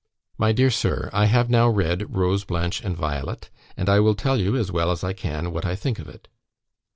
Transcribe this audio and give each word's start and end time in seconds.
"My 0.35 0.51
dear 0.51 0.71
Sir, 0.71 1.11
I 1.13 1.25
have 1.25 1.47
now 1.47 1.69
read 1.69 2.09
'Rose, 2.15 2.43
Blanche, 2.43 2.83
and 2.83 2.97
Violet,' 2.97 3.51
and 3.77 3.87
I 3.87 3.99
will 3.99 4.15
tell 4.15 4.39
you, 4.39 4.55
as 4.55 4.71
well 4.71 4.89
as 4.89 5.03
I 5.03 5.13
can, 5.13 5.51
what 5.51 5.63
I 5.63 5.75
think 5.75 5.99
of 5.99 6.09
it. 6.09 6.27